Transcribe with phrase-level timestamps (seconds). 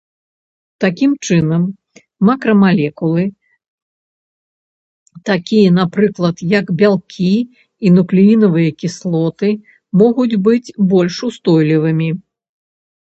[0.83, 1.65] Такім чынам,
[2.29, 3.25] макрамалекулы,
[5.31, 7.31] такія, напрыклад, як бялкі
[7.85, 9.49] і нуклеінавыя кіслоты,
[10.05, 12.09] могуць быць больш устойлівымі.